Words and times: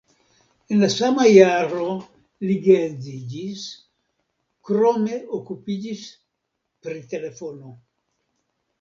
En 0.75 0.79
la 0.83 0.87
sama 0.93 1.25
jaro 1.31 1.89
li 2.47 2.57
geedziĝis, 2.69 3.67
krome 4.71 5.23
okupiĝis 5.41 6.11
pri 6.85 7.09
telefono. 7.17 7.81